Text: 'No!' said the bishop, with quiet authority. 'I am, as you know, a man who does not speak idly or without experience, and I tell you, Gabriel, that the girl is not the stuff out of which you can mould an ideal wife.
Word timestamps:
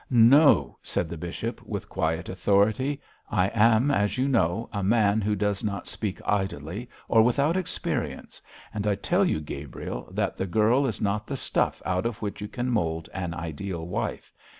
'No!' 0.09 0.79
said 0.81 1.09
the 1.09 1.15
bishop, 1.15 1.61
with 1.61 1.87
quiet 1.87 2.27
authority. 2.27 2.99
'I 3.29 3.49
am, 3.53 3.91
as 3.91 4.17
you 4.17 4.27
know, 4.27 4.67
a 4.73 4.81
man 4.81 5.21
who 5.21 5.35
does 5.35 5.63
not 5.63 5.85
speak 5.85 6.19
idly 6.25 6.89
or 7.07 7.21
without 7.21 7.55
experience, 7.55 8.41
and 8.73 8.87
I 8.87 8.95
tell 8.95 9.23
you, 9.23 9.39
Gabriel, 9.39 10.09
that 10.13 10.37
the 10.37 10.47
girl 10.47 10.87
is 10.87 11.01
not 11.01 11.27
the 11.27 11.37
stuff 11.37 11.83
out 11.85 12.07
of 12.07 12.19
which 12.19 12.41
you 12.41 12.47
can 12.47 12.71
mould 12.71 13.09
an 13.13 13.35
ideal 13.35 13.85
wife. 13.87 14.33